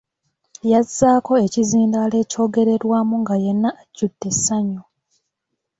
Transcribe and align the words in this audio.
Yazzaako 0.71 1.33
ekizindaalo 1.45 2.15
ekyogererwamu 2.23 3.15
nga 3.21 3.35
yenna 3.43 3.69
ajjudde 3.81 4.25
essanyu. 4.31 4.81